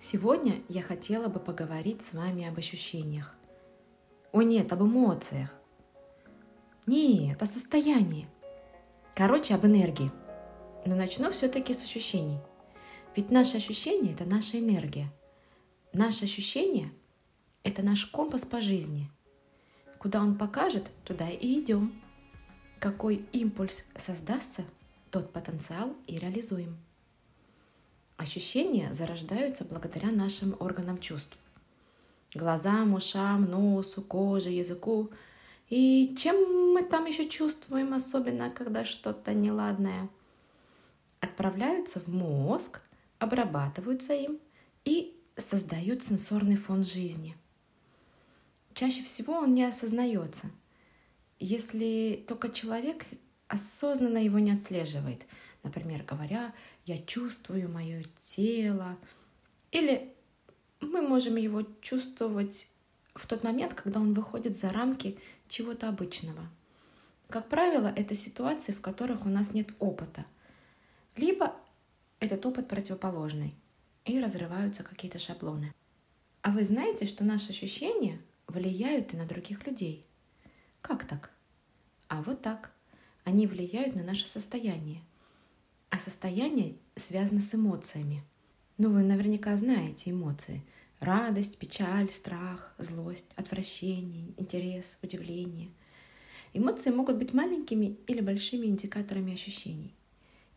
Сегодня 0.00 0.62
я 0.68 0.80
хотела 0.80 1.26
бы 1.26 1.40
поговорить 1.40 2.02
с 2.02 2.12
вами 2.12 2.46
об 2.46 2.56
ощущениях. 2.56 3.34
О 4.30 4.42
нет, 4.42 4.72
об 4.72 4.82
эмоциях. 4.82 5.52
Нет, 6.86 7.42
о 7.42 7.46
состоянии. 7.46 8.28
Короче, 9.16 9.56
об 9.56 9.66
энергии. 9.66 10.12
Но 10.86 10.94
начну 10.94 11.32
все-таки 11.32 11.74
с 11.74 11.82
ощущений. 11.82 12.38
Ведь 13.16 13.32
наше 13.32 13.56
ощущение– 13.56 14.12
это 14.14 14.24
наша 14.24 14.60
энергия. 14.60 15.12
Наше 15.92 16.26
ощущение– 16.26 16.92
это 17.64 17.82
наш 17.82 18.06
компас 18.06 18.44
по 18.44 18.60
жизни. 18.60 19.10
Куда 19.98 20.20
он 20.20 20.38
покажет, 20.38 20.92
туда 21.04 21.28
и 21.28 21.60
идем. 21.60 22.00
Какой 22.78 23.26
импульс 23.32 23.84
создастся, 23.96 24.64
тот 25.10 25.32
потенциал 25.32 25.92
и 26.06 26.18
реализуем. 26.18 26.78
Ощущения 28.18 28.92
зарождаются 28.92 29.64
благодаря 29.64 30.10
нашим 30.10 30.56
органам 30.58 30.98
чувств. 30.98 31.38
Глазам, 32.34 32.94
ушам, 32.94 33.48
носу, 33.48 34.02
коже, 34.02 34.50
языку. 34.50 35.10
И 35.70 36.16
чем 36.18 36.72
мы 36.72 36.82
там 36.82 37.06
еще 37.06 37.28
чувствуем, 37.28 37.94
особенно 37.94 38.50
когда 38.50 38.84
что-то 38.84 39.34
неладное? 39.34 40.08
Отправляются 41.20 42.00
в 42.00 42.08
мозг, 42.08 42.80
обрабатываются 43.20 44.14
им 44.14 44.40
и 44.84 45.16
создают 45.36 46.02
сенсорный 46.02 46.56
фон 46.56 46.82
жизни. 46.82 47.36
Чаще 48.74 49.04
всего 49.04 49.34
он 49.34 49.54
не 49.54 49.64
осознается, 49.64 50.50
если 51.38 52.24
только 52.26 52.48
человек 52.48 53.06
осознанно 53.46 54.18
его 54.18 54.40
не 54.40 54.50
отслеживает. 54.50 55.24
Например, 55.62 56.02
говоря, 56.04 56.54
я 56.86 56.98
чувствую 56.98 57.68
мое 57.70 58.04
тело. 58.20 58.96
Или 59.70 60.14
мы 60.80 61.02
можем 61.02 61.36
его 61.36 61.62
чувствовать 61.80 62.68
в 63.14 63.26
тот 63.26 63.42
момент, 63.42 63.74
когда 63.74 64.00
он 64.00 64.14
выходит 64.14 64.56
за 64.56 64.70
рамки 64.70 65.18
чего-то 65.48 65.88
обычного. 65.88 66.48
Как 67.28 67.48
правило, 67.48 67.92
это 67.94 68.14
ситуации, 68.14 68.72
в 68.72 68.80
которых 68.80 69.26
у 69.26 69.28
нас 69.28 69.52
нет 69.52 69.74
опыта. 69.78 70.24
Либо 71.16 71.54
этот 72.20 72.46
опыт 72.46 72.68
противоположный, 72.68 73.54
и 74.08 74.20
разрываются 74.20 74.82
какие-то 74.82 75.18
шаблоны. 75.18 75.74
А 76.42 76.50
вы 76.50 76.64
знаете, 76.64 77.06
что 77.06 77.24
наши 77.24 77.50
ощущения 77.50 78.20
влияют 78.46 79.12
и 79.12 79.16
на 79.16 79.26
других 79.26 79.66
людей? 79.66 80.04
Как 80.80 81.06
так? 81.06 81.30
А 82.08 82.22
вот 82.22 82.40
так. 82.40 82.72
Они 83.24 83.46
влияют 83.46 83.94
на 83.94 84.02
наше 84.02 84.26
состояние. 84.26 85.02
А 85.90 85.98
состояние 85.98 86.76
связано 86.96 87.40
с 87.40 87.54
эмоциями. 87.54 88.22
Ну, 88.76 88.90
вы 88.90 89.02
наверняка 89.02 89.56
знаете 89.56 90.10
эмоции. 90.10 90.62
Радость, 91.00 91.58
печаль, 91.58 92.10
страх, 92.10 92.74
злость, 92.78 93.30
отвращение, 93.36 94.32
интерес, 94.36 94.98
удивление. 95.02 95.70
Эмоции 96.52 96.90
могут 96.90 97.16
быть 97.16 97.32
маленькими 97.32 97.96
или 98.06 98.20
большими 98.20 98.66
индикаторами 98.66 99.34
ощущений 99.34 99.94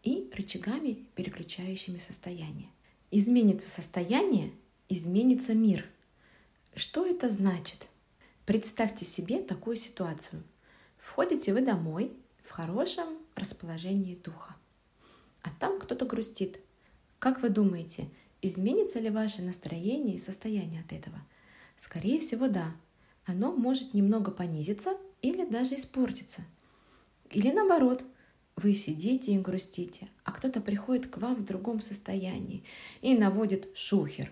и 0.04 0.30
рычагами, 0.34 1.06
переключающими 1.16 1.98
состояние. 1.98 2.70
Изменится 3.12 3.70
состояние, 3.70 4.52
изменится 4.90 5.54
мир. 5.54 5.86
Что 6.76 7.06
это 7.06 7.30
значит? 7.30 7.90
Представьте 8.46 9.06
себе 9.06 9.42
такую 9.42 9.76
ситуацию. 9.76 10.44
Входите 10.98 11.54
вы 11.54 11.62
домой 11.62 12.12
в 12.44 12.52
хорошем 12.52 13.18
расположении 13.36 14.16
духа, 14.16 14.56
а 15.44 15.50
там 15.60 15.80
кто-то 15.80 16.06
грустит. 16.06 16.60
Как 17.20 17.42
вы 17.42 17.50
думаете, 17.50 18.10
изменится 18.42 19.00
ли 19.00 19.10
ваше 19.10 19.42
настроение 19.42 20.16
и 20.16 20.20
состояние 20.20 20.82
от 20.82 20.94
этого? 20.94 21.20
Скорее 21.78 22.20
всего, 22.20 22.48
да. 22.48 22.76
Оно 23.26 23.52
может 23.52 23.94
немного 23.94 24.32
понизиться 24.32 24.98
или 25.22 25.46
даже 25.46 25.76
испортиться. 25.76 26.42
Или 27.30 27.52
наоборот– 27.52 28.04
вы 28.56 28.76
сидите 28.76 29.34
и 29.34 29.40
грустите, 29.40 30.08
а 30.24 30.32
кто-то 30.32 30.62
приходит 30.62 31.08
к 31.08 31.18
вам 31.18 31.36
в 31.36 31.46
другом 31.46 31.82
состоянии 31.82 32.64
и 33.02 33.18
наводит 33.18 33.76
шухер. 33.76 34.32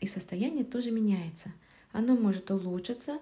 И 0.00 0.06
состояние 0.06 0.64
тоже 0.64 0.90
меняется. 0.90 1.52
Оно 1.92 2.16
может 2.16 2.50
улучшиться, 2.50 3.18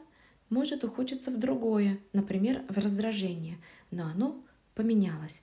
может 0.49 0.83
ухудшиться 0.83 1.31
в 1.31 1.39
другое, 1.39 2.01
например, 2.13 2.65
в 2.69 2.79
раздражение, 2.79 3.59
но 3.91 4.07
оно 4.07 4.43
поменялось. 4.75 5.43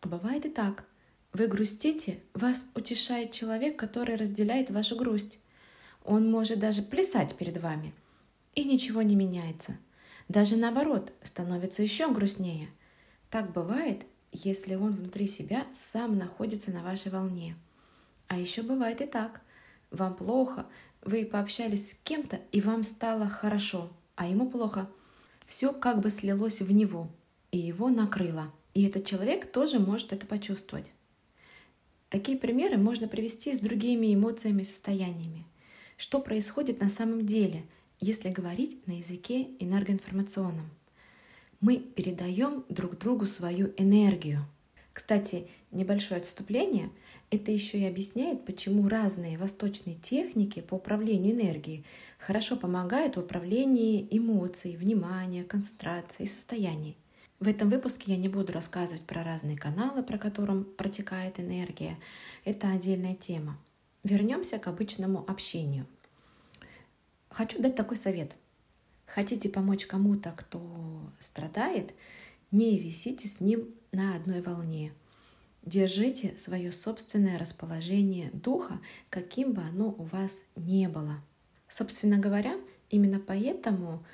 А 0.00 0.08
бывает 0.08 0.46
и 0.46 0.50
так. 0.50 0.84
Вы 1.32 1.48
грустите, 1.48 2.20
вас 2.34 2.68
утешает 2.74 3.32
человек, 3.32 3.78
который 3.78 4.16
разделяет 4.16 4.70
вашу 4.70 4.96
грусть. 4.96 5.38
Он 6.04 6.30
может 6.30 6.58
даже 6.58 6.82
плясать 6.82 7.36
перед 7.36 7.58
вами, 7.58 7.92
и 8.54 8.64
ничего 8.64 9.02
не 9.02 9.16
меняется. 9.16 9.76
Даже 10.28 10.56
наоборот, 10.56 11.12
становится 11.22 11.82
еще 11.82 12.10
грустнее– 12.12 12.68
так 13.30 13.52
бывает, 13.52 14.06
если 14.32 14.76
он 14.76 14.94
внутри 14.94 15.26
себя 15.26 15.66
сам 15.74 16.16
находится 16.16 16.70
на 16.70 16.82
вашей 16.82 17.10
волне. 17.10 17.56
А 18.28 18.38
еще 18.38 18.62
бывает 18.62 19.00
и 19.00 19.06
так. 19.06 19.40
Вам 19.90 20.14
плохо, 20.14 20.66
вы 21.02 21.24
пообщались 21.24 21.90
с 21.90 21.94
кем-то, 21.94 22.38
и 22.52 22.60
вам 22.60 22.82
стало 22.82 23.28
хорошо, 23.28 23.90
а 24.14 24.26
ему 24.26 24.48
плохо. 24.50 24.88
Все 25.46 25.72
как 25.72 26.00
бы 26.00 26.10
слилось 26.10 26.60
в 26.60 26.72
него, 26.72 27.08
и 27.50 27.58
его 27.58 27.88
накрыло. 27.88 28.52
И 28.76 28.82
этот 28.82 29.06
человек 29.06 29.50
тоже 29.50 29.78
может 29.78 30.12
это 30.12 30.26
почувствовать. 30.26 30.92
Такие 32.10 32.36
примеры 32.36 32.76
можно 32.76 33.08
привести 33.08 33.54
с 33.54 33.60
другими 33.60 34.14
эмоциями 34.14 34.62
и 34.62 34.66
состояниями. 34.66 35.46
Что 35.96 36.20
происходит 36.20 36.80
на 36.80 36.90
самом 36.90 37.24
деле, 37.24 37.64
если 38.00 38.28
говорить 38.28 38.86
на 38.86 38.98
языке 38.98 39.48
энергоинформационном? 39.60 40.70
мы 41.60 41.78
передаем 41.78 42.64
друг 42.68 42.98
другу 42.98 43.26
свою 43.26 43.72
энергию. 43.76 44.44
Кстати, 44.92 45.48
небольшое 45.70 46.20
отступление– 46.20 46.90
это 47.30 47.50
еще 47.50 47.78
и 47.78 47.86
объясняет, 47.86 48.44
почему 48.44 48.88
разные 48.88 49.38
восточные 49.38 49.96
техники 49.96 50.60
по 50.60 50.74
управлению 50.74 51.34
энергией 51.34 51.84
хорошо 52.18 52.56
помогают 52.56 53.16
в 53.16 53.20
управлении 53.20 54.06
эмоций, 54.10 54.76
внимания, 54.76 55.44
концентрации 55.44 56.24
и 56.24 56.28
состояний. 56.28 56.96
В 57.38 57.48
этом 57.48 57.68
выпуске 57.68 58.12
я 58.12 58.18
не 58.18 58.28
буду 58.28 58.52
рассказывать 58.52 59.02
про 59.02 59.22
разные 59.22 59.56
каналы, 59.56 60.02
про 60.02 60.18
которым 60.18 60.64
протекает 60.64 61.38
энергия. 61.38 61.98
Это 62.44 62.70
отдельная 62.70 63.14
тема. 63.14 63.58
Вернемся 64.04 64.58
к 64.58 64.66
обычному 64.68 65.24
общению. 65.28 65.86
Хочу 67.30 67.60
дать 67.60 67.76
такой 67.76 67.96
совет– 67.96 68.34
хотите 69.06 69.48
помочь 69.48 69.86
кому-то, 69.86 70.34
кто 70.36 70.60
страдает, 71.18 71.94
не 72.50 72.78
висите 72.78 73.28
с 73.28 73.40
ним 73.40 73.74
на 73.92 74.14
одной 74.14 74.42
волне. 74.42 74.92
Держите 75.62 76.36
свое 76.38 76.70
собственное 76.70 77.38
расположение 77.38 78.30
духа, 78.32 78.78
каким 79.10 79.52
бы 79.52 79.62
оно 79.62 79.88
у 79.88 80.04
вас 80.04 80.42
не 80.54 80.88
было. 80.88 81.22
Собственно 81.66 82.18
говоря, 82.18 82.56
именно 82.90 83.18
поэтому 83.18 84.04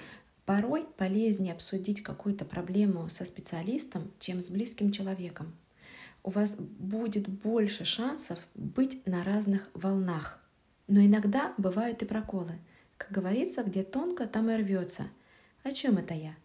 порой 0.54 0.86
полезнее 0.96 1.52
обсудить 1.52 2.02
какую-то 2.02 2.44
проблему 2.44 3.08
со 3.08 3.24
специалистом, 3.24 4.10
чем 4.18 4.40
с 4.40 4.50
близким 4.50 4.92
человеком. 4.92 5.54
У 6.22 6.30
вас 6.30 6.56
будет 6.56 7.28
больше 7.28 7.84
шансов 7.84 8.38
быть 8.54 9.06
на 9.06 9.24
разных 9.24 9.70
волнах. 9.74 10.38
Но 10.88 11.00
иногда 11.00 11.54
бывают 11.58 12.02
и 12.02 12.06
проколы– 12.06 12.58
как 13.02 13.10
говорится, 13.10 13.64
где 13.64 13.82
тонко, 13.82 14.28
там 14.28 14.48
и 14.48 14.54
рвется. 14.54 15.08
О 15.64 15.72
чем 15.72 15.98
это 15.98 16.14
я? 16.14 16.36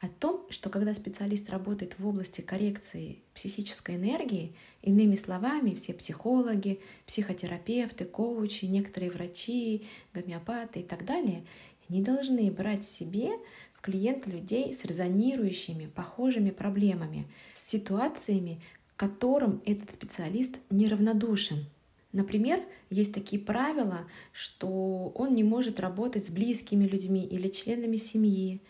О 0.00 0.08
том, 0.08 0.46
что 0.48 0.70
когда 0.70 0.94
специалист 0.94 1.50
работает 1.50 1.98
в 1.98 2.06
области 2.06 2.40
коррекции 2.40 3.18
психической 3.34 3.96
энергии, 3.96 4.56
иными 4.80 5.14
словами, 5.14 5.74
все 5.74 5.92
психологи, 5.92 6.80
психотерапевты, 7.06 8.06
коучи, 8.06 8.64
некоторые 8.64 9.10
врачи, 9.10 9.86
гомеопаты 10.14 10.80
и 10.80 10.84
так 10.84 11.04
далее, 11.04 11.44
не 11.90 12.00
должны 12.00 12.50
брать 12.50 12.84
себе 12.84 13.32
в 13.74 13.82
клиента 13.82 14.30
людей 14.30 14.72
с 14.72 14.84
резонирующими, 14.84 15.86
похожими 15.86 16.50
проблемами, 16.50 17.26
с 17.52 17.68
ситуациями, 17.68 18.62
к 18.94 19.00
которым 19.00 19.60
этот 19.66 19.90
специалист 19.90 20.58
неравнодушен. 20.70 21.66
Например, 22.12 22.60
есть 22.88 23.14
такие 23.14 23.40
правила, 23.40 24.00
что 24.32 25.12
он 25.14 25.34
не 25.34 25.44
может 25.44 25.78
работать 25.78 26.26
с 26.26 26.30
близкими 26.30 26.84
людьми 26.84 27.24
или 27.24 27.48
членами 27.48 27.96
семьи, 27.96 28.60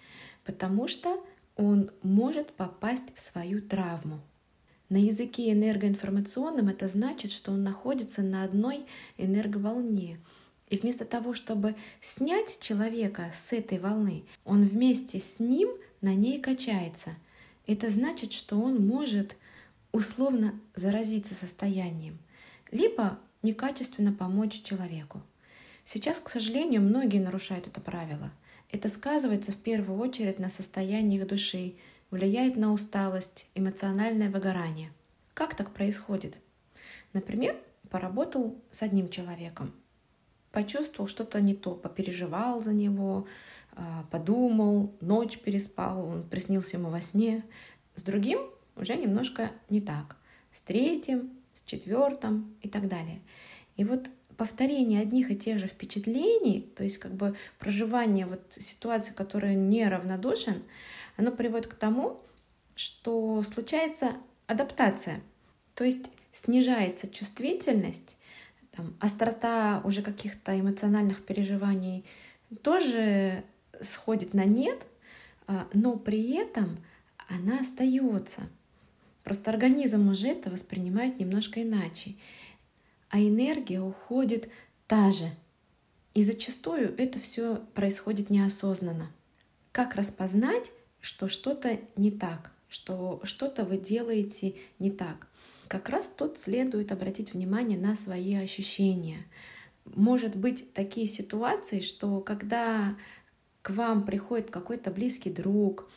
потому 0.44 0.88
что 0.88 1.25
он 1.56 1.90
может 2.02 2.52
попасть 2.52 3.14
в 3.14 3.20
свою 3.20 3.62
травму. 3.62 4.20
На 4.88 4.96
языке 4.96 5.52
энергоинформационном 5.52 6.69
это 6.69 6.88
значит, 6.88 7.31
что 7.31 7.52
он 7.52 7.62
находится 7.62 8.22
на 8.22 8.43
одной 8.43 8.87
энерговолне. 9.19 10.19
И 10.70 10.78
вместо 10.78 11.05
того, 11.05 11.34
чтобы 11.34 11.75
снять 12.00 12.58
человека 12.61 13.31
с 13.34 13.52
этой 13.52 13.78
волны, 13.78 14.25
он 14.44 14.62
вместе 14.62 15.19
с 15.19 15.40
ним 15.40 15.69
на 16.00 16.14
ней 16.14 16.40
качается. 16.40 17.11
Это 17.67 17.90
значит, 17.90 18.32
что 18.32 18.56
он 18.56 18.87
может 18.87 19.37
условно 19.93 20.55
заразиться 20.76 21.34
состоянием. 21.34 22.19
Либо 22.70 23.19
некачественно 23.43 24.12
помочь 24.12 24.62
человеку. 24.62 25.20
Сейчас, 25.84 26.20
к 26.20 26.28
сожалению, 26.28 26.82
многие 26.82 27.19
нарушают 27.19 27.67
это 27.67 27.81
правило. 27.81 28.31
Это 28.70 28.88
сказывается 28.88 29.50
в 29.50 29.56
первую 29.56 29.99
очередь 29.99 30.38
на 30.38 30.50
состоянии 30.50 31.19
их 31.19 31.26
души, 31.26 31.75
влияет 32.12 32.56
на 32.56 32.72
усталость, 32.72 33.46
эмоциональное 33.56 34.31
выгорание. 34.31 34.93
Как 35.34 35.56
так 35.56 35.72
происходит? 35.72 36.38
Например, 37.12 37.56
поработал 37.88 38.56
с 38.70 38.82
одним 38.82 39.08
человеком, 39.08 39.72
почувствовал 40.52 41.08
что-то 41.08 41.41
не 41.41 41.55
то, 41.55 41.75
попереживал 41.75 42.62
за 42.62 42.73
него, 42.73 43.26
а, 43.73 44.05
подумал, 44.11 44.93
ночь 45.00 45.38
переспал, 45.38 46.05
он 46.06 46.23
приснился 46.29 46.76
ему 46.76 46.91
во 46.91 47.00
сне. 47.00 47.44
С 47.94 48.02
другим 48.02 48.41
уже 48.76 48.97
немножко 48.97 49.50
не 49.69 49.81
так. 49.81 50.17
С 50.52 50.61
третьим, 50.61 51.31
с 51.55 51.62
четвертым 51.62 52.56
и 52.62 52.69
так 52.69 52.88
далее. 52.88 53.20
И 53.76 53.85
вот 53.85 54.11
повторение 54.37 55.00
одних 55.00 55.31
и 55.31 55.37
тех 55.37 55.58
же 55.58 55.67
впечатлений, 55.67 56.73
то 56.75 56.82
есть 56.82 56.99
как 56.99 57.12
бы 57.12 57.37
проживание 57.58 58.26
вот 58.26 58.41
ситуации, 58.50 59.12
которая 59.12 59.55
неравнодушен, 59.55 60.62
оно 61.17 61.31
приводит 61.31 61.67
к 61.67 61.75
тому, 61.75 62.20
что 62.75 63.43
случается 63.43 64.14
адаптация. 64.46 65.20
То 65.75 65.85
есть 65.85 66.06
снижается 66.32 67.06
чувствительность, 67.08 68.17
там, 68.72 68.94
острота 69.00 69.81
уже 69.84 70.02
каких-то 70.02 70.58
эмоциональных 70.58 71.25
переживаний 71.25 72.05
тоже 72.62 73.44
сходит 73.81 74.34
на 74.34 74.44
нет, 74.44 74.87
а, 75.46 75.67
но 75.72 75.96
при 75.96 76.32
этом 76.32 76.78
она 77.28 77.61
остается. 77.61 78.43
Просто 79.25 79.50
организм 79.50 80.08
уже 80.08 80.28
это 80.28 80.50
воспринимает 80.50 81.19
немножко 81.19 81.62
иначе. 81.62 82.14
А 83.08 83.19
энергия 83.19 83.81
уходит 83.81 84.49
та 84.87 85.11
же. 85.11 85.31
И 86.14 86.25
зачастую 86.25 86.94
это 86.96 87.19
все 87.19 87.56
происходит 87.75 88.31
неосознанно. 88.31 89.11
Как 89.72 89.94
распознать, 89.94 90.72
что 91.00 91.28
что-то 91.28 91.78
не 91.96 92.11
так, 92.11 92.52
что 92.69 93.20
что-то 93.25 93.64
вы 93.64 93.78
делаете 93.78 94.56
не 94.78 94.90
так? 94.90 95.28
Как 95.70 95.88
раз 95.88 96.08
тут 96.08 96.37
следует 96.37 96.90
обратить 96.90 97.32
внимание 97.32 97.78
на 97.78 97.94
свои 97.94 98.34
ощущения. 98.34 99.25
Может 99.84 100.34
быть 100.34 100.75
такие 100.75 101.06
ситуации, 101.06 101.81
что 101.81 102.20
когда 102.20 102.96
к 103.62 103.70
вам 103.70 104.05
приходит 104.05 104.50
какой-то 104.50 104.90
близкий 104.90 105.31
друг 105.31 105.88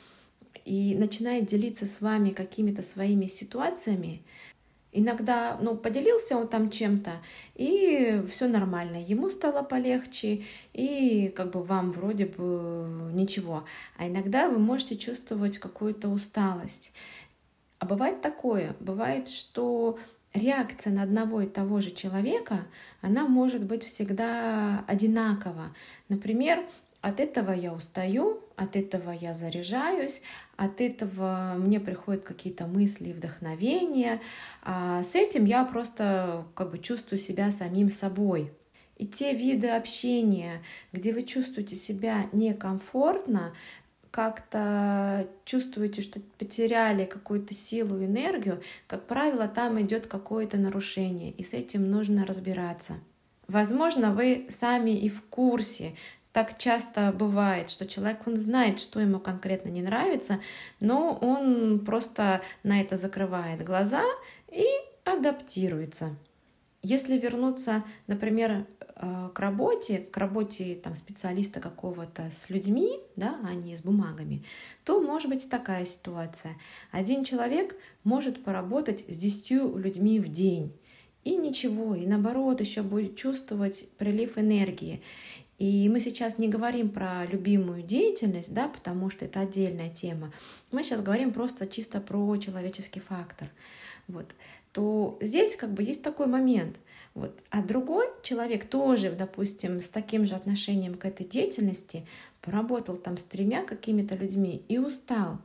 и 0.64 0.94
начинает 0.94 1.48
делиться 1.48 1.88
с 1.88 2.02
вами 2.02 2.30
какими-то 2.30 2.84
своими 2.84 3.26
ситуациями, 3.26 4.22
Иногда, 4.96 5.58
ну, 5.60 5.76
поделился 5.76 6.38
он 6.38 6.48
там 6.48 6.70
чем-то, 6.70 7.14
и 7.56 8.24
все 8.32 8.48
нормально, 8.48 9.04
ему 9.04 9.32
стало 9.32 9.64
полегче, 9.64 10.44
и 10.72 11.34
как 11.36 11.50
бы 11.50 11.64
вам 11.64 11.90
вроде 11.90 12.28
бы 12.28 13.12
ничего. 13.12 13.66
А 13.98 14.08
иногда 14.08 14.48
вы 14.48 14.60
можете 14.60 14.96
чувствовать 14.96 15.58
какую-то 15.58 16.10
усталость. 16.10 16.92
А 17.84 17.86
бывает 17.86 18.22
такое, 18.22 18.78
бывает, 18.80 19.28
что 19.28 20.00
реакция 20.34 20.94
на 20.94 21.04
одного 21.04 21.42
и 21.42 21.48
того 21.48 21.82
же 21.82 21.92
человека, 21.92 22.66
она 23.02 23.28
может 23.28 23.66
быть 23.66 23.84
всегда 23.84 24.86
одинакова. 24.88 25.76
Например, 26.08 26.64
от 27.02 27.20
этого 27.20 27.52
я 27.52 27.74
устаю, 27.74 28.42
от 28.56 28.78
этого 28.78 29.12
я 29.12 29.34
заряжаюсь, 29.34 30.22
от 30.56 30.80
этого 30.80 31.56
мне 31.58 31.82
приходят 31.82 32.24
какие-то 32.24 32.68
мысли 32.68 33.10
и 33.10 33.14
вдохновения, 33.14 34.22
а 34.62 35.04
с 35.04 35.14
этим 35.14 35.44
я 35.44 35.66
просто 35.66 36.46
как 36.56 36.72
бы 36.72 36.80
чувствую 36.80 37.20
себя 37.20 37.52
самим 37.52 37.90
собой. 37.90 38.54
И 38.98 39.06
те 39.06 39.34
виды 39.34 39.68
общения, 39.68 40.62
где 40.94 41.12
вы 41.12 41.24
чувствуете 41.24 41.76
себя 41.76 42.28
некомфортно, 42.32 43.54
как-то 44.14 45.28
чувствуете, 45.44 46.04
что 46.04 46.20
потеряли 46.38 47.06
какую-то 47.06 47.56
силу, 47.56 47.98
энергию, 47.98 48.62
как 48.86 49.08
правило, 49.08 49.48
там 49.48 49.82
идет 49.82 50.06
какое-то 50.06 50.58
нарушение, 50.58 51.32
и 51.32 51.44
с 51.44 51.54
этим 51.54 51.90
нужно 51.90 52.24
разбираться. 52.24 52.94
Возможно, 53.48 54.12
вы 54.12 54.46
сами 54.50 54.92
и 54.92 55.10
в 55.10 55.24
курсе, 55.24 55.96
так 56.32 56.60
часто 56.60 57.12
бывает, 57.12 57.72
что 57.72 57.88
человек, 57.88 58.20
он 58.28 58.38
знает, 58.38 58.80
что 58.80 59.00
ему 59.00 59.20
конкретно 59.20 59.70
не 59.70 59.82
нравится, 59.82 60.40
но 60.80 61.18
он 61.20 61.80
просто 61.80 62.42
на 62.62 62.82
это 62.82 62.98
закрывает 62.98 63.66
глаза 63.66 64.04
и 64.48 64.68
адаптируется. 65.06 66.16
Если 66.84 67.18
вернуться, 67.18 67.84
например, 68.06 68.68
к 69.34 69.40
работе, 69.40 70.00
к 70.00 70.18
работе 70.18 70.76
там, 70.76 70.96
специалиста 70.96 71.60
какого-то 71.60 72.30
с 72.32 72.50
людьми, 72.50 73.00
да, 73.16 73.40
а 73.44 73.54
не 73.54 73.76
с 73.76 73.82
бумагами, 73.82 74.44
то 74.84 75.02
может 75.02 75.30
быть 75.30 75.50
такая 75.50 75.86
ситуация. 75.86 76.56
Один 76.92 77.24
человек 77.24 77.76
может 78.04 78.44
поработать 78.44 79.04
с 79.08 79.18
10 79.18 79.52
людьми 79.78 80.20
в 80.20 80.28
день. 80.28 80.74
И 81.24 81.38
ничего, 81.38 81.96
и 81.96 82.06
наоборот 82.06 82.60
еще 82.60 82.82
будет 82.82 83.16
чувствовать 83.16 83.88
прилив 83.98 84.38
энергии. 84.38 85.02
И 85.58 85.88
мы 85.88 86.02
сейчас 86.02 86.38
не 86.38 86.50
говорим 86.50 86.90
про 86.90 87.26
любимую 87.26 87.84
деятельность, 87.84 88.54
да, 88.54 88.68
потому 88.68 89.10
что 89.10 89.24
это 89.26 89.40
отдельная 89.40 89.90
тема. 89.90 90.34
Мы 90.72 90.84
сейчас 90.84 91.02
говорим 91.02 91.32
просто 91.32 91.68
чисто 91.68 92.02
про 92.02 92.36
человеческий 92.38 93.00
фактор. 93.00 93.50
Вот. 94.10 94.36
То 94.74 95.18
здесь 95.22 95.56
как 95.56 95.74
бы 95.74 95.84
есть 95.84 96.04
такой 96.04 96.28
момент– 96.28 96.78
вот. 97.14 97.40
А 97.50 97.62
другой 97.62 98.08
человек 98.24 98.66
тоже, 98.66 99.12
допустим, 99.12 99.82
с 99.82 99.90
таким 99.90 100.26
же 100.26 100.36
отношением 100.36 100.96
к 100.96 101.06
этой 101.06 101.26
деятельности 101.26 102.08
поработал 102.42 102.98
там 102.98 103.18
с 103.18 103.24
тремя 103.24 103.64
какими-то 103.64 104.16
людьми 104.16 104.64
и 104.68 104.80
устал. 104.80 105.40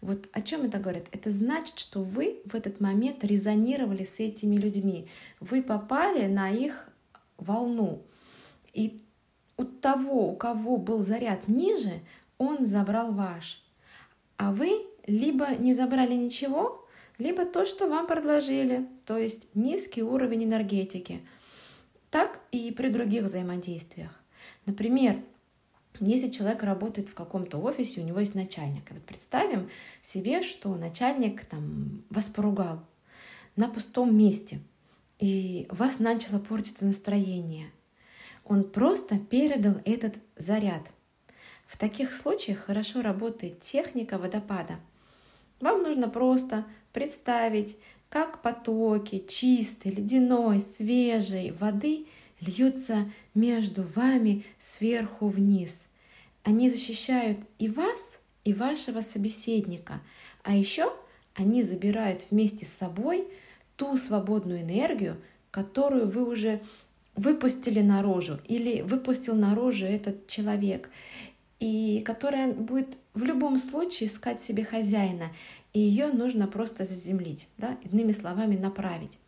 Вот 0.00 0.28
о 0.32 0.42
чем 0.42 0.66
это 0.66 0.78
говорит? 0.78 1.06
Это 1.12 1.30
значит, 1.30 1.78
что 1.78 2.02
вы 2.02 2.42
в 2.44 2.54
этот 2.54 2.80
момент 2.80 3.24
резонировали 3.24 4.04
с 4.04 4.20
этими 4.20 4.56
людьми. 4.56 5.08
Вы 5.40 5.62
попали 5.62 6.26
на 6.26 6.50
их 6.50 6.88
волну. 7.38 8.02
И 8.74 9.00
у 9.56 9.64
того, 9.64 10.30
у 10.30 10.36
кого 10.36 10.76
был 10.76 11.02
заряд 11.02 11.48
ниже, 11.48 12.00
он 12.36 12.66
забрал 12.66 13.12
ваш. 13.12 13.62
А 14.36 14.52
вы 14.52 14.84
либо 15.06 15.54
не 15.56 15.72
забрали 15.72 16.14
ничего, 16.14 16.83
либо 17.18 17.44
то, 17.44 17.64
что 17.64 17.86
вам 17.88 18.06
предложили, 18.06 18.88
то 19.04 19.16
есть 19.16 19.46
низкий 19.54 20.02
уровень 20.02 20.44
энергетики. 20.44 21.20
Так 22.10 22.40
и 22.52 22.70
при 22.70 22.88
других 22.88 23.24
взаимодействиях. 23.24 24.10
Например, 24.66 25.16
если 26.00 26.30
человек 26.30 26.62
работает 26.62 27.08
в 27.08 27.14
каком-то 27.14 27.58
офисе, 27.58 28.00
у 28.00 28.04
него 28.04 28.20
есть 28.20 28.34
начальник. 28.34 28.90
И 28.90 28.94
вот 28.94 29.04
представим 29.04 29.70
себе, 30.02 30.42
что 30.42 30.74
начальник 30.74 31.44
там 31.44 32.02
вас 32.10 32.26
поругал 32.26 32.84
на 33.56 33.68
пустом 33.68 34.16
месте, 34.16 34.58
и 35.18 35.68
у 35.70 35.76
вас 35.76 36.00
начало 36.00 36.40
портиться 36.40 36.84
настроение. 36.84 37.70
Он 38.44 38.64
просто 38.64 39.18
передал 39.18 39.74
этот 39.84 40.14
заряд. 40.36 40.82
В 41.66 41.76
таких 41.76 42.12
случаях 42.12 42.58
хорошо 42.58 43.00
работает 43.00 43.60
техника 43.60 44.18
водопада. 44.18 44.78
Вам 45.60 45.82
нужно 45.82 46.08
просто 46.08 46.64
представить, 46.94 47.76
как 48.08 48.40
потоки 48.40 49.26
чистой, 49.28 49.90
ледяной, 49.90 50.60
свежей 50.60 51.50
воды 51.50 52.06
льются 52.40 53.10
между 53.34 53.82
вами 53.82 54.44
сверху 54.58 55.28
вниз. 55.28 55.88
Они 56.44 56.70
защищают 56.70 57.38
и 57.58 57.68
вас, 57.68 58.20
и 58.44 58.54
вашего 58.54 59.00
собеседника. 59.00 60.00
А 60.42 60.54
еще 60.54 60.92
они 61.34 61.62
забирают 61.62 62.22
вместе 62.30 62.64
с 62.64 62.72
собой 62.72 63.26
ту 63.76 63.96
свободную 63.96 64.62
энергию, 64.62 65.16
которую 65.50 66.08
вы 66.08 66.24
уже 66.24 66.62
выпустили 67.16 67.80
наружу 67.80 68.38
или 68.46 68.82
выпустил 68.82 69.34
наружу 69.34 69.86
этот 69.86 70.28
человек, 70.28 70.90
и 71.58 72.02
которая 72.04 72.52
будет 72.52 72.96
в 73.14 73.24
любом 73.24 73.58
случае 73.58 74.08
искать 74.08 74.40
себе 74.40 74.64
хозяина 74.64 75.30
и 75.74 75.80
ее 75.80 76.06
нужно 76.06 76.46
просто 76.46 76.84
заземлить, 76.84 77.48
да, 77.58 77.76
иными 77.82 78.12
словами, 78.12 78.56
направить. 78.56 79.18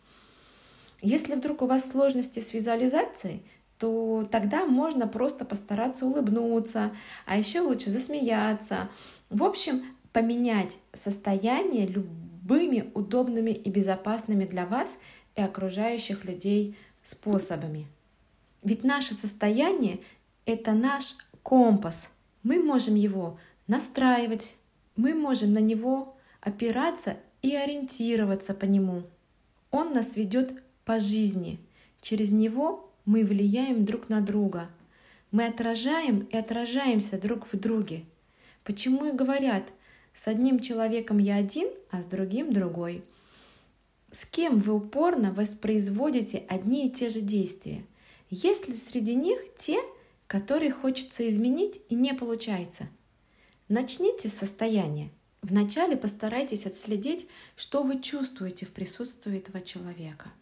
Если 1.02 1.34
вдруг 1.34 1.60
у 1.60 1.66
вас 1.66 1.90
сложности 1.90 2.40
с 2.40 2.54
визуализацией, 2.54 3.42
то 3.78 4.26
тогда 4.30 4.64
можно 4.64 5.06
просто 5.06 5.44
постараться 5.44 6.06
улыбнуться, 6.06 6.92
а 7.26 7.36
еще 7.36 7.60
лучше 7.60 7.90
засмеяться. 7.90 8.88
В 9.28 9.42
общем, 9.44 9.84
поменять 10.12 10.78
состояние 10.94 11.86
любыми 11.86 12.90
удобными 12.94 13.50
и 13.50 13.68
безопасными 13.68 14.44
для 14.44 14.64
вас 14.64 14.98
и 15.34 15.42
окружающих 15.42 16.24
людей 16.24 16.78
способами. 17.02 17.86
Ведь 18.62 18.84
наше 18.84 19.14
состояние— 19.14 19.98
это 20.46 20.72
наш 20.72 21.16
компас. 21.42 22.12
Мы 22.42 22.62
можем 22.62 22.94
его 22.94 23.38
настраивать, 23.66 24.56
мы 24.96 25.12
можем 25.14 25.52
на 25.52 25.58
него 25.58 26.15
опираться 26.46 27.16
и 27.42 27.56
ориентироваться 27.56 28.54
по 28.54 28.66
нему. 28.66 29.02
Он 29.72 29.92
нас 29.92 30.14
ведет 30.14 30.62
по 30.84 31.00
жизни. 31.00 31.58
Через 32.00 32.30
него 32.30 32.94
мы 33.04 33.24
влияем 33.24 33.84
друг 33.84 34.08
на 34.08 34.20
друга. 34.20 34.70
Мы 35.32 35.46
отражаем 35.46 36.20
и 36.20 36.36
отражаемся 36.36 37.20
друг 37.20 37.52
в 37.52 37.58
друге. 37.58 38.04
Почему 38.62 39.06
и 39.06 39.12
говорят, 39.12 39.64
с 40.14 40.28
одним 40.28 40.60
человеком 40.60 41.18
я 41.18 41.34
один, 41.34 41.68
а 41.90 42.00
с 42.00 42.04
другим 42.04 42.52
другой. 42.52 43.02
С 44.12 44.24
кем 44.24 44.58
вы 44.58 44.74
упорно 44.74 45.32
воспроизводите 45.32 46.44
одни 46.48 46.86
и 46.86 46.90
те 46.92 47.08
же 47.08 47.20
действия? 47.20 47.84
Есть 48.30 48.68
ли 48.68 48.74
среди 48.74 49.16
них 49.16 49.40
те, 49.58 49.80
которые 50.28 50.70
хочется 50.70 51.28
изменить 51.28 51.80
и 51.88 51.96
не 51.96 52.14
получается? 52.14 52.88
Начните 53.68 54.28
с 54.28 54.34
состояния. 54.34 55.10
Вначале 55.48 55.96
постарайтесь 55.96 56.66
отследить, 56.66 57.28
что 57.54 57.84
вы 57.84 58.00
чувствуете 58.00 58.66
в 58.66 58.72
присутствии 58.72 59.38
этого 59.38 59.60
человека. 59.60 60.32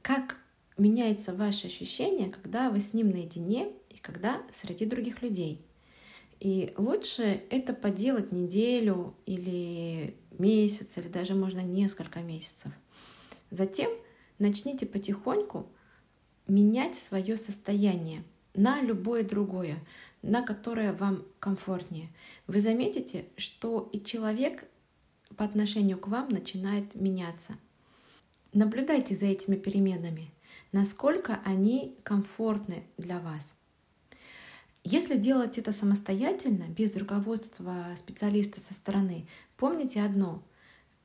Как 0.00 0.38
меняется 0.78 1.34
ваше 1.34 1.66
ощущение, 1.66 2.30
когда 2.30 2.70
вы 2.70 2.80
с 2.80 2.94
ним 2.94 3.10
наедине 3.10 3.70
и 3.90 3.98
когда 3.98 4.40
среди 4.50 4.86
других 4.86 5.20
людей. 5.20 5.60
И 6.40 6.72
лучше 6.78 7.42
это 7.50 7.74
поделать 7.74 8.32
неделю 8.32 9.14
или 9.26 10.16
месяц, 10.38 10.96
или 10.96 11.08
даже 11.08 11.34
можно 11.34 11.60
несколько 11.60 12.20
месяцев. 12.20 12.72
Затем 13.50 13.90
начните 14.38 14.86
потихоньку 14.86 15.66
менять 16.48 16.94
свое 16.94 17.36
состояние 17.36 18.24
на 18.54 18.80
любое 18.80 19.22
другое 19.22 19.78
на 20.22 20.42
которое 20.42 20.92
вам 20.92 21.24
комфортнее. 21.40 22.08
Вы 22.46 22.60
заметите, 22.60 23.26
что 23.36 23.90
и 23.92 24.02
человек 24.02 24.64
по 25.36 25.44
отношению 25.44 25.98
к 25.98 26.08
вам 26.08 26.28
начинает 26.28 26.94
меняться. 26.94 27.54
Наблюдайте 28.52 29.14
за 29.14 29.26
этими 29.26 29.56
переменами, 29.56 30.30
насколько 30.70 31.40
они 31.44 31.96
комфортны 32.04 32.84
для 32.98 33.18
вас. 33.18 33.54
Если 34.84 35.16
делать 35.16 35.58
это 35.58 35.72
самостоятельно, 35.72 36.64
без 36.64 36.96
руководства 36.96 37.86
специалиста 37.96 38.60
со 38.60 38.74
стороны, 38.74 39.26
помните 39.56 40.02
одно. 40.02 40.42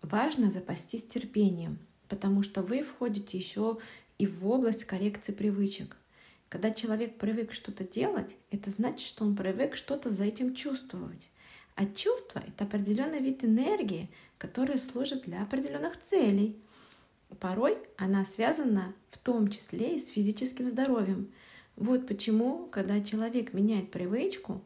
Важно 0.01 0.51
запастись 0.51 1.07
терпением, 1.07 1.79
потому 2.07 2.43
что 2.43 2.61
вы 2.61 2.83
входите 2.83 3.37
еще 3.37 3.77
и 4.17 4.27
в 4.27 4.47
область 4.47 4.85
коррекции 4.85 5.31
привычек– 5.31 5.97
когда 6.49 6.71
человек 6.71 7.17
привык 7.17 7.53
что-то 7.53 7.83
делать, 7.83 8.35
это 8.51 8.69
значит, 8.69 9.05
что 9.05 9.25
он 9.25 9.35
привык 9.35 9.75
что-то 9.75 10.09
за 10.09 10.23
этим 10.23 10.55
чувствовать. 10.55 11.29
А 11.75 11.85
чувство— 11.85 12.41
это 12.47 12.63
определенный 12.63 13.19
вид 13.19 13.43
энергии, 13.43 14.09
который 14.37 14.79
служит 14.79 15.23
для 15.23 15.43
определенных 15.43 15.99
целей. 16.01 16.57
Порой 17.39 17.77
она 17.97 18.25
связана 18.25 18.95
в 19.11 19.17
том 19.17 19.49
числе 19.49 19.95
и 19.95 19.99
с 19.99 20.07
физическим 20.07 20.69
здоровьем. 20.69 21.31
Вот 21.75 22.07
почему, 22.07 22.67
когда 22.71 23.01
человек 23.01 23.53
меняет 23.53 23.91
привычку, 23.91 24.63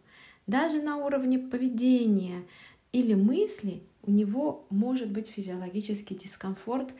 даже 0.48 0.82
на 0.82 0.98
уровне 0.98 1.40
поведения 1.40 2.46
или 2.92 3.14
мысли 3.14 3.84
у 4.04 4.12
него 4.12 4.66
может 4.70 5.12
быть 5.12 5.28
физиологический 5.28 6.16
дискомфорт 6.16 6.94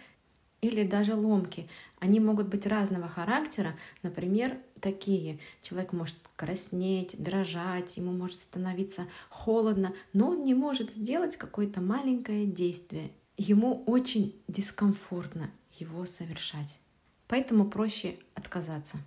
или 0.62 0.84
даже 0.84 1.16
ломки. 1.16 1.68
Они 2.00 2.20
могут 2.20 2.48
быть 2.48 2.66
разного 2.66 3.08
характера, 3.08 3.76
например, 4.04 4.58
такие. 4.80 5.40
Человек 5.62 5.92
может 5.94 6.16
краснеть, 6.36 7.16
дрожать, 7.18 7.98
ему 7.98 8.12
может 8.12 8.40
становиться 8.40 9.08
холодно, 9.30 9.94
но 10.14 10.30
он 10.30 10.44
не 10.44 10.54
может 10.54 10.92
сделать 10.92 11.36
какое-то 11.36 11.82
маленькое 11.82 12.46
действие. 12.46 13.12
Ему 13.38 13.84
очень 13.86 14.40
дискомфортно 14.48 15.50
его 15.78 16.06
совершать. 16.06 16.80
Поэтому 17.28 17.70
проще 17.70 18.18
отказаться. 18.36 18.98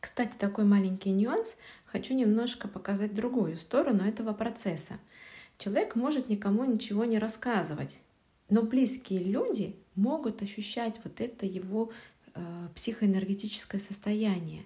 Кстати, 0.00 0.36
такой 0.36 0.64
маленький 0.64 1.10
нюанс. 1.10 1.56
Хочу 1.86 2.14
немножко 2.14 2.66
показать 2.66 3.14
другую 3.14 3.56
сторону 3.56 4.04
этого 4.04 4.32
процесса. 4.32 4.98
Человек 5.58 5.94
может 5.94 6.28
никому 6.28 6.64
ничего 6.64 7.04
не 7.04 7.18
рассказывать, 7.18 8.00
но 8.50 8.62
близкие 8.62 9.22
люди 9.22 9.76
могут 9.94 10.42
ощущать 10.42 11.00
вот 11.04 11.20
это 11.20 11.46
его 11.46 11.90
э, 12.34 12.40
психоэнергетическое 12.74 13.80
состояние. 13.80 14.64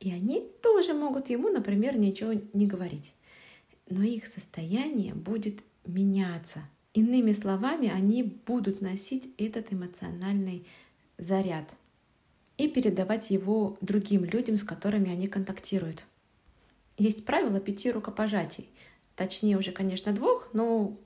И 0.00 0.10
они 0.12 0.46
тоже 0.62 0.94
могут 0.94 1.30
ему, 1.30 1.48
например, 1.48 1.96
ничего 1.96 2.32
не 2.52 2.66
говорить. 2.66 3.12
Но 3.88 4.02
их 4.02 4.26
состояние 4.26 5.14
будет 5.14 5.62
меняться. 5.86 6.60
Иными 6.94 7.32
словами, 7.32 7.88
они 7.88 8.22
будут 8.22 8.80
носить 8.80 9.32
этот 9.38 9.72
эмоциональный 9.72 10.66
заряд 11.18 11.68
и 12.58 12.68
передавать 12.68 13.30
его 13.30 13.78
другим 13.80 14.24
людям, 14.24 14.56
с 14.56 14.64
которыми 14.64 15.10
они 15.10 15.26
контактируют. 15.26 16.04
Есть 16.98 17.24
правило 17.24 17.60
пяти 17.60 17.90
рукопожатий. 17.90 18.68
Точнее 19.16 19.56
уже, 19.56 19.72
конечно, 19.72 20.12
двух, 20.12 20.50
но 20.52 20.96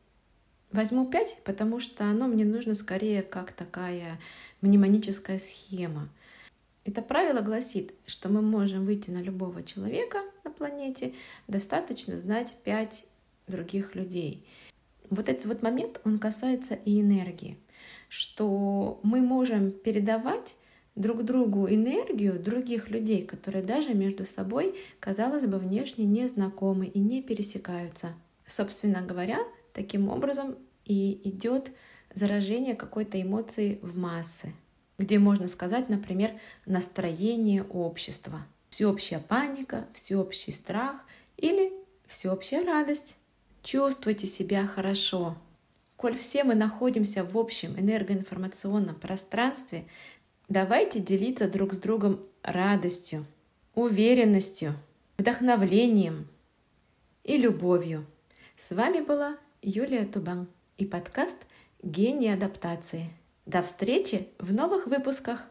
Возьму 0.77 1.07
5, 1.07 1.39
потому 1.43 1.81
что 1.81 2.05
оно 2.05 2.27
мне 2.27 2.45
нужно 2.45 2.75
скорее 2.75 3.23
как 3.23 3.53
такая 3.53 4.21
мнемоническая 4.61 5.39
схема. 5.39 6.11
Это 6.85 7.01
правило 7.01 7.41
гласит, 7.41 7.95
что 8.07 8.29
мы 8.29 8.43
можем 8.43 8.85
выйти 8.85 9.09
на 9.09 9.23
любого 9.23 9.63
человека 9.63 10.19
на 10.45 10.51
планете, 10.51 11.15
достаточно 11.49 12.21
знать 12.21 12.55
5 12.65 13.07
других 13.47 13.95
людей. 13.95 14.47
Вот 15.09 15.31
этот 15.31 15.47
вот 15.47 15.63
момент, 15.63 15.99
он 16.05 16.19
касается 16.19 16.75
и 16.75 17.01
энергии, 17.01 17.57
что 18.11 19.01
мы 19.03 19.23
можем 19.23 19.71
передавать 19.71 20.57
друг 20.95 21.23
другу 21.23 21.67
энергию 21.71 22.39
других 22.39 22.91
людей, 22.91 23.25
которые 23.25 23.65
даже 23.65 23.95
между 23.95 24.27
собой, 24.27 24.77
казалось 25.01 25.47
бы, 25.47 25.57
внешне 25.57 26.05
не 26.05 26.29
знакомы 26.29 26.85
и 26.85 26.99
не 26.99 27.23
пересекаются. 27.23 28.13
Собственно 28.47 29.01
говоря, 29.01 29.39
Таким 29.77 30.09
образом 30.09 30.57
и 30.87 31.21
идет 31.29 31.73
заражение 32.15 32.75
какой-то 32.75 33.21
эмоции 33.21 33.79
в 33.83 33.99
массы, 33.99 34.55
где 34.99 35.19
можно 35.19 35.49
сказать, 35.49 35.91
например, 35.91 36.33
настроение 36.65 37.63
общества, 37.65 38.47
всеобщая 38.71 39.19
паника, 39.19 39.87
всеобщий 39.93 40.53
страх 40.53 41.05
или 41.37 41.73
всеобщая 42.07 42.65
радость. 42.65 43.17
Чувствуйте 43.63 44.27
себя 44.27 44.67
хорошо. 44.67 45.37
Коль 45.97 46.17
все 46.17 46.45
мы 46.45 46.55
находимся 46.55 47.25
в 47.25 47.37
общем 47.37 47.79
энергоинформационном 47.79 48.95
пространстве, 48.95 49.87
давайте 50.49 51.01
делиться 51.01 51.51
друг 51.51 51.75
с 51.75 51.79
другом 51.79 52.21
радостью, 52.43 53.27
уверенностью, 53.75 54.75
вдохновлением 55.19 56.29
и 57.25 57.37
любовью. 57.39 58.07
С 58.57 58.71
вами 58.75 59.01
была 59.01 59.37
Юлия 59.63 60.05
Тубан 60.05 60.49
и 60.79 60.85
подкаст 60.85 61.39
«Гений 61.83 62.33
адаптации». 62.33 63.11
До 63.47 63.63
встречи 63.63 64.29
в 64.39 64.53
новых 64.53 64.87
выпусках! 64.87 65.49